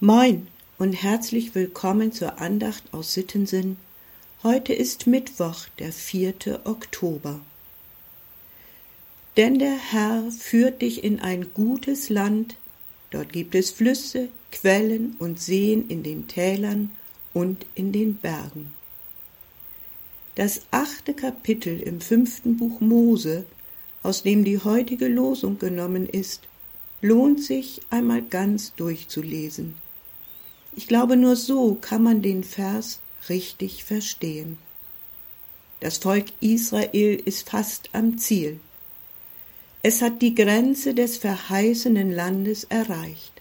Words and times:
Moin 0.00 0.46
und 0.76 0.92
herzlich 0.92 1.54
willkommen 1.54 2.12
zur 2.12 2.38
Andacht 2.38 2.84
aus 2.92 3.14
Sittensinn. 3.14 3.78
Heute 4.42 4.74
ist 4.74 5.06
Mittwoch, 5.06 5.68
der 5.78 5.90
4. 5.90 6.34
Oktober. 6.64 7.40
Denn 9.38 9.58
der 9.58 9.74
Herr 9.74 10.30
führt 10.30 10.82
dich 10.82 11.02
in 11.02 11.20
ein 11.20 11.46
gutes 11.54 12.10
Land, 12.10 12.56
dort 13.10 13.32
gibt 13.32 13.54
es 13.54 13.70
Flüsse, 13.70 14.28
Quellen 14.52 15.16
und 15.18 15.40
Seen 15.40 15.88
in 15.88 16.02
den 16.02 16.28
Tälern 16.28 16.90
und 17.32 17.64
in 17.74 17.90
den 17.90 18.16
Bergen. 18.16 18.72
Das 20.34 20.60
achte 20.72 21.14
Kapitel 21.14 21.80
im 21.80 22.02
fünften 22.02 22.58
Buch 22.58 22.80
Mose, 22.80 23.46
aus 24.02 24.22
dem 24.24 24.44
die 24.44 24.58
heutige 24.58 25.08
Losung 25.08 25.58
genommen 25.58 26.06
ist, 26.06 26.42
lohnt 27.00 27.42
sich 27.42 27.80
einmal 27.88 28.20
ganz 28.20 28.74
durchzulesen 28.74 29.85
ich 30.76 30.86
glaube, 30.86 31.16
nur 31.16 31.36
so 31.36 31.76
kann 31.80 32.02
man 32.02 32.22
den 32.22 32.44
Vers 32.44 33.00
richtig 33.28 33.82
verstehen. 33.82 34.58
Das 35.80 35.98
Volk 35.98 36.26
Israel 36.40 37.20
ist 37.24 37.48
fast 37.48 37.88
am 37.92 38.18
Ziel. 38.18 38.60
Es 39.82 40.02
hat 40.02 40.20
die 40.20 40.34
Grenze 40.34 40.94
des 40.94 41.16
verheißenen 41.16 42.12
Landes 42.12 42.64
erreicht. 42.64 43.32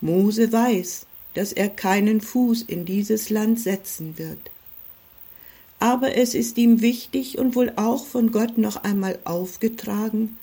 Mose 0.00 0.52
weiß, 0.52 1.06
dass 1.34 1.52
er 1.52 1.68
keinen 1.68 2.20
Fuß 2.20 2.62
in 2.62 2.84
dieses 2.84 3.30
Land 3.30 3.60
setzen 3.60 4.18
wird. 4.18 4.50
Aber 5.78 6.16
es 6.16 6.34
ist 6.34 6.58
ihm 6.58 6.80
wichtig 6.80 7.38
und 7.38 7.54
wohl 7.54 7.72
auch 7.76 8.04
von 8.06 8.32
Gott 8.32 8.58
noch 8.58 8.82
einmal 8.82 9.18
aufgetragen, 9.24 10.38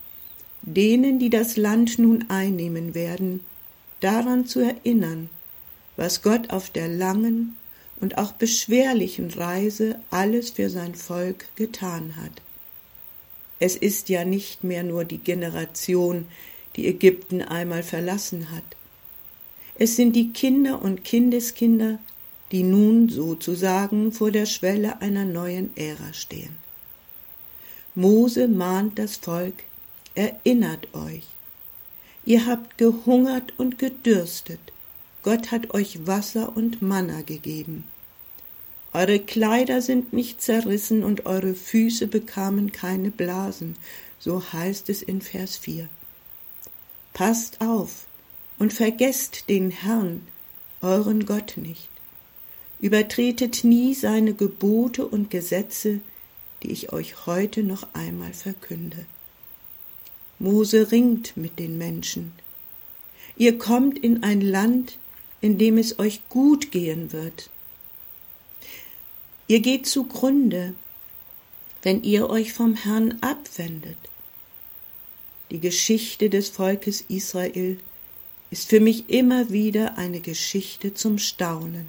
denen, 0.62 1.20
die 1.20 1.30
das 1.30 1.58
Land 1.58 2.00
nun 2.00 2.30
einnehmen 2.30 2.96
werden, 2.96 3.42
daran 4.00 4.46
zu 4.46 4.60
erinnern, 4.60 5.30
was 5.98 6.22
Gott 6.22 6.52
auf 6.52 6.70
der 6.70 6.88
langen 6.88 7.58
und 8.00 8.18
auch 8.18 8.32
beschwerlichen 8.32 9.32
Reise 9.32 10.00
alles 10.12 10.52
für 10.52 10.70
sein 10.70 10.96
Volk 10.96 11.48
getan 11.56 12.16
hat. 12.16 12.42
Es 13.60 13.76
ist 13.76 14.10
ja 14.10 14.24
nicht 14.24 14.64
mehr 14.64 14.84
nur 14.84 15.04
die 15.04 15.18
Generation, 15.18 16.28
die 16.76 16.88
Ägypten 16.88 17.42
einmal 17.42 17.84
verlassen 17.84 18.52
hat. 18.52 18.64
Es 19.76 19.96
sind 19.96 20.16
die 20.16 20.32
Kinder 20.32 20.82
und 20.82 21.04
Kindeskinder, 21.04 22.00
die 22.52 22.64
nun 22.64 23.10
sozusagen 23.10 24.12
vor 24.12 24.32
der 24.32 24.46
Schwelle 24.46 25.02
einer 25.02 25.26
neuen 25.26 25.76
Ära 25.76 26.14
stehen. 26.14 26.56
Mose 27.96 28.48
mahnt 28.48 29.00
das 29.00 29.18
Volk, 29.18 29.64
erinnert 30.14 30.88
euch. 30.94 31.24
Ihr 32.26 32.46
habt 32.46 32.78
gehungert 32.78 33.54
und 33.58 33.80
gedürstet, 33.80 34.60
Gott 35.28 35.52
hat 35.52 35.74
euch 35.74 36.08
Wasser 36.08 36.56
und 36.56 36.82
Manna 36.82 37.22
gegeben. 37.22 37.84
Eure 38.94 39.20
Kleider 39.20 39.82
sind 39.82 40.14
nicht 40.14 40.42
zerrissen 40.42 41.04
und 41.04 41.26
eure 41.26 41.54
Füße 41.54 42.08
bekamen 42.08 42.72
keine 42.72 43.12
Blasen, 43.12 43.76
so 44.20 44.42
heißt 44.54 44.88
es 44.88 45.02
in 45.02 45.20
Vers 45.20 45.58
4. 45.58 45.90
Passt 47.12 47.60
auf 47.60 48.06
und 48.58 48.72
vergesst 48.72 49.50
den 49.50 49.70
Herrn, 49.70 50.26
euren 50.82 51.26
Gott 51.26 51.56
nicht. 51.58 51.90
Übertretet 52.80 53.66
nie 53.66 53.96
seine 53.96 54.34
Gebote 54.34 55.06
und 55.06 55.30
Gesetze, 55.30 56.00
die 56.64 56.72
ich 56.72 56.94
euch 56.94 57.26
heute 57.26 57.64
noch 57.64 57.86
einmal 57.92 58.32
verkünde. 58.32 59.06
Mose 60.40 60.90
ringt 60.94 61.36
mit 61.36 61.60
den 61.60 61.78
Menschen. 61.78 62.32
Ihr 63.36 63.58
kommt 63.58 64.00
in 64.00 64.24
ein 64.24 64.40
Land, 64.40 64.98
in 65.42 65.58
dem 65.58 65.78
es 65.78 66.00
euch 66.00 66.22
gut 66.30 66.72
gehen 66.72 67.12
wird. 67.12 67.50
Ihr 69.48 69.60
geht 69.60 69.86
zugrunde, 69.86 70.74
wenn 71.84 72.04
ihr 72.04 72.30
euch 72.30 72.54
vom 72.54 72.76
Herrn 72.76 73.18
abwendet. 73.22 73.98
Die 75.52 75.60
Geschichte 75.60 76.30
des 76.30 76.50
Volkes 76.50 77.02
Israel 77.08 77.80
ist 78.50 78.70
für 78.70 78.80
mich 78.80 79.10
immer 79.10 79.50
wieder 79.50 79.98
eine 79.98 80.20
Geschichte 80.20 80.94
zum 80.94 81.18
Staunen. 81.18 81.88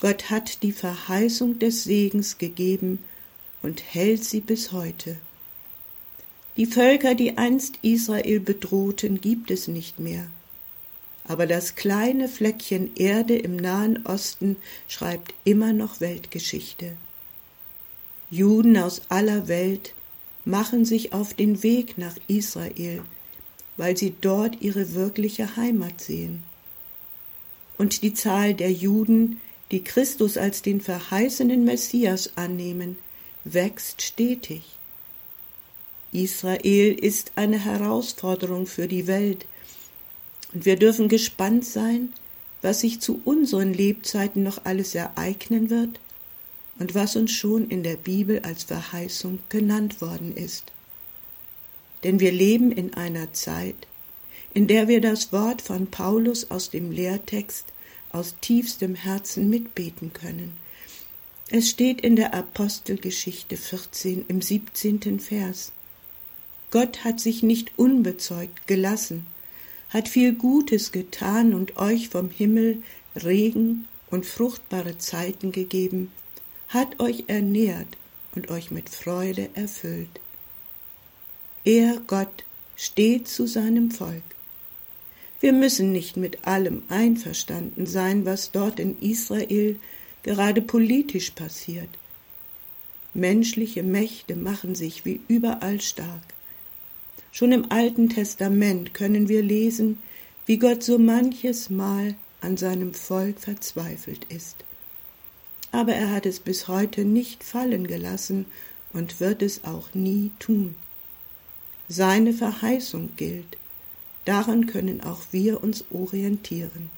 Gott 0.00 0.30
hat 0.30 0.62
die 0.62 0.72
Verheißung 0.72 1.58
des 1.58 1.84
Segens 1.84 2.38
gegeben 2.38 2.98
und 3.62 3.82
hält 3.94 4.24
sie 4.24 4.40
bis 4.40 4.72
heute. 4.72 5.16
Die 6.56 6.66
Völker, 6.66 7.14
die 7.14 7.38
einst 7.38 7.78
Israel 7.82 8.40
bedrohten, 8.40 9.20
gibt 9.20 9.50
es 9.50 9.68
nicht 9.68 9.98
mehr 9.98 10.26
aber 11.26 11.46
das 11.46 11.74
kleine 11.74 12.28
Fleckchen 12.28 12.94
Erde 12.96 13.36
im 13.36 13.56
Nahen 13.56 14.04
Osten 14.06 14.56
schreibt 14.88 15.34
immer 15.44 15.72
noch 15.72 16.00
Weltgeschichte. 16.00 16.92
Juden 18.30 18.76
aus 18.76 19.02
aller 19.08 19.46
Welt 19.46 19.94
machen 20.44 20.84
sich 20.84 21.12
auf 21.12 21.34
den 21.34 21.62
Weg 21.62 21.98
nach 21.98 22.16
Israel, 22.26 23.02
weil 23.76 23.96
sie 23.96 24.14
dort 24.20 24.60
ihre 24.60 24.94
wirkliche 24.94 25.56
Heimat 25.56 26.00
sehen. 26.00 26.42
Und 27.78 28.02
die 28.02 28.14
Zahl 28.14 28.54
der 28.54 28.72
Juden, 28.72 29.40
die 29.70 29.84
Christus 29.84 30.36
als 30.36 30.62
den 30.62 30.80
verheißenen 30.80 31.64
Messias 31.64 32.32
annehmen, 32.36 32.98
wächst 33.44 34.02
stetig. 34.02 34.62
Israel 36.12 36.92
ist 36.92 37.32
eine 37.36 37.58
Herausforderung 37.58 38.66
für 38.66 38.86
die 38.86 39.06
Welt, 39.06 39.46
und 40.52 40.64
wir 40.66 40.76
dürfen 40.76 41.08
gespannt 41.08 41.64
sein, 41.64 42.12
was 42.60 42.80
sich 42.80 43.00
zu 43.00 43.20
unseren 43.24 43.72
Lebzeiten 43.72 44.42
noch 44.42 44.64
alles 44.64 44.94
ereignen 44.94 45.70
wird 45.70 46.00
und 46.78 46.94
was 46.94 47.16
uns 47.16 47.32
schon 47.32 47.68
in 47.68 47.82
der 47.82 47.96
Bibel 47.96 48.40
als 48.40 48.64
Verheißung 48.64 49.40
genannt 49.48 50.00
worden 50.00 50.34
ist. 50.36 50.72
Denn 52.04 52.20
wir 52.20 52.32
leben 52.32 52.72
in 52.72 52.94
einer 52.94 53.32
Zeit, 53.32 53.76
in 54.54 54.66
der 54.66 54.88
wir 54.88 55.00
das 55.00 55.32
Wort 55.32 55.62
von 55.62 55.86
Paulus 55.88 56.50
aus 56.50 56.70
dem 56.70 56.90
Lehrtext 56.90 57.66
aus 58.10 58.34
tiefstem 58.40 58.94
Herzen 58.94 59.48
mitbeten 59.48 60.12
können. 60.12 60.52
Es 61.48 61.70
steht 61.70 62.00
in 62.00 62.16
der 62.16 62.34
Apostelgeschichte 62.34 63.56
14 63.56 64.24
im 64.28 64.40
17. 64.40 65.20
Vers. 65.20 65.72
Gott 66.70 67.04
hat 67.04 67.20
sich 67.20 67.42
nicht 67.42 67.72
unbezeugt 67.76 68.66
gelassen, 68.66 69.26
hat 69.92 70.08
viel 70.08 70.34
Gutes 70.34 70.92
getan 70.92 71.54
und 71.54 71.76
euch 71.76 72.08
vom 72.08 72.30
Himmel 72.30 72.82
Regen 73.14 73.86
und 74.10 74.26
fruchtbare 74.26 74.98
Zeiten 74.98 75.52
gegeben, 75.52 76.10
hat 76.68 77.00
euch 77.00 77.24
ernährt 77.26 77.98
und 78.34 78.50
euch 78.50 78.70
mit 78.70 78.88
Freude 78.88 79.50
erfüllt. 79.54 80.20
Er, 81.64 82.00
Gott, 82.06 82.44
steht 82.76 83.28
zu 83.28 83.46
seinem 83.46 83.90
Volk. 83.90 84.22
Wir 85.40 85.52
müssen 85.52 85.92
nicht 85.92 86.16
mit 86.16 86.46
allem 86.46 86.82
einverstanden 86.88 87.86
sein, 87.86 88.24
was 88.24 88.52
dort 88.52 88.80
in 88.80 88.98
Israel 89.00 89.76
gerade 90.22 90.62
politisch 90.62 91.30
passiert. 91.30 91.88
Menschliche 93.12 93.82
Mächte 93.82 94.36
machen 94.36 94.74
sich 94.74 95.04
wie 95.04 95.20
überall 95.28 95.80
stark. 95.80 96.22
Schon 97.32 97.50
im 97.50 97.72
Alten 97.72 98.10
Testament 98.10 98.92
können 98.92 99.26
wir 99.26 99.42
lesen, 99.42 99.98
wie 100.44 100.58
Gott 100.58 100.82
so 100.82 100.98
manches 100.98 101.70
Mal 101.70 102.14
an 102.42 102.58
seinem 102.58 102.92
Volk 102.92 103.40
verzweifelt 103.40 104.26
ist. 104.28 104.56
Aber 105.70 105.94
er 105.94 106.10
hat 106.10 106.26
es 106.26 106.40
bis 106.40 106.68
heute 106.68 107.06
nicht 107.06 107.42
fallen 107.42 107.86
gelassen 107.86 108.44
und 108.92 109.18
wird 109.18 109.40
es 109.40 109.64
auch 109.64 109.94
nie 109.94 110.30
tun. 110.38 110.74
Seine 111.88 112.34
Verheißung 112.34 113.08
gilt, 113.16 113.56
daran 114.26 114.66
können 114.66 115.00
auch 115.00 115.22
wir 115.30 115.62
uns 115.62 115.86
orientieren, 115.90 116.90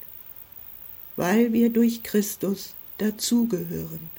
weil 1.15 1.53
wir 1.53 1.71
durch 1.71 2.03
Christus 2.03 2.75
dazugehören. 2.99 4.11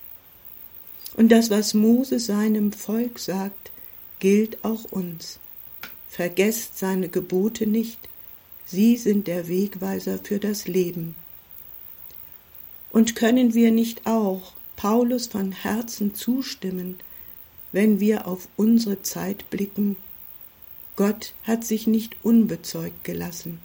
Und 1.17 1.29
das, 1.33 1.49
was 1.49 1.73
Mose 1.73 2.19
seinem 2.19 2.71
Volk 2.71 3.19
sagt, 3.19 3.71
gilt 4.19 4.63
auch 4.63 4.85
uns. 4.85 5.39
Vergesst 6.15 6.79
seine 6.79 7.09
Gebote 7.09 7.67
nicht, 7.67 7.99
sie 8.65 8.95
sind 8.95 9.27
der 9.27 9.49
Wegweiser 9.49 10.17
für 10.17 10.39
das 10.39 10.65
Leben. 10.65 11.13
Und 12.89 13.17
können 13.17 13.53
wir 13.53 13.69
nicht 13.71 14.07
auch 14.07 14.53
Paulus 14.77 15.27
von 15.27 15.51
Herzen 15.51 16.15
zustimmen, 16.15 16.95
wenn 17.73 17.99
wir 17.99 18.27
auf 18.27 18.47
unsere 18.55 19.01
Zeit 19.01 19.49
blicken, 19.49 19.97
Gott 20.95 21.33
hat 21.43 21.65
sich 21.65 21.85
nicht 21.85 22.15
unbezeugt 22.23 23.03
gelassen. 23.03 23.59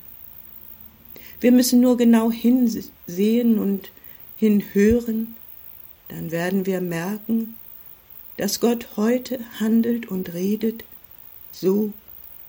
Wir 1.40 1.52
müssen 1.52 1.80
nur 1.80 1.96
genau 1.96 2.32
hinsehen 2.32 3.60
und 3.60 3.92
hinhören, 4.36 5.36
dann 6.08 6.32
werden 6.32 6.66
wir 6.66 6.80
merken, 6.80 7.54
dass 8.38 8.58
Gott 8.58 8.88
heute 8.96 9.38
handelt 9.60 10.08
und 10.08 10.34
redet, 10.34 10.82
so 11.52 11.92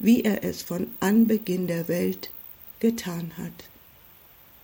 wie 0.04 0.24
er 0.24 0.44
es 0.44 0.64
von 0.64 0.88
Anbeginn 1.00 1.68
der 1.68 1.88
Welt 1.88 2.32
getan 2.80 3.34
hat. 3.38 3.70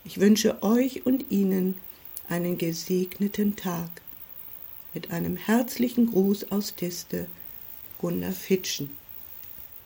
Ich 0.04 0.20
wünsche 0.20 0.64
euch 0.64 1.06
und 1.06 1.26
Ihnen 1.30 1.76
einen 2.28 2.58
gesegneten 2.58 3.56
Tag. 3.56 3.90
Mit 4.94 5.12
einem 5.12 5.38
herzlichen 5.38 6.12
Gruß 6.12 6.52
aus 6.52 6.76
Diste, 6.76 7.28
Gunnar 8.00 8.32
Fitschen. 8.32 8.90